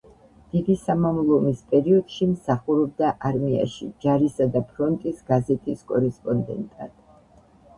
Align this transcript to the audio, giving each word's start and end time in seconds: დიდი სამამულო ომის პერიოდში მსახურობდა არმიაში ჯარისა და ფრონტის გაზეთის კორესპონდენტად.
დიდი 0.53 0.75
სამამულო 0.83 1.35
ომის 1.41 1.59
პერიოდში 1.73 2.29
მსახურობდა 2.31 3.11
არმიაში 3.31 3.91
ჯარისა 4.07 4.49
და 4.57 4.65
ფრონტის 4.73 5.21
გაზეთის 5.29 5.85
კორესპონდენტად. 5.93 6.99